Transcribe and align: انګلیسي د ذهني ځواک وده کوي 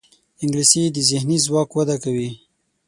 انګلیسي 0.41 0.83
د 0.89 0.97
ذهني 1.09 1.37
ځواک 1.45 1.69
وده 1.73 1.95
کوي 2.03 2.29